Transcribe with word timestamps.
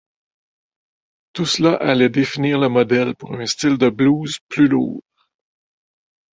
Tout 1.33 1.45
cela 1.45 1.75
allait 1.75 2.09
définir 2.09 2.57
le 2.57 2.69
modèle 2.69 3.13
pour 3.13 3.35
un 3.35 3.45
style 3.45 3.77
de 3.77 3.87
blues 3.89 4.39
plus 4.49 4.67
lourd. 4.67 5.03